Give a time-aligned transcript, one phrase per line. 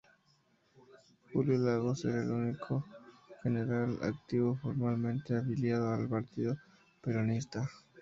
[1.31, 2.83] Julio Lagos era el único
[3.43, 6.57] general activo formalmente afiliado al partido
[7.03, 7.69] peronista.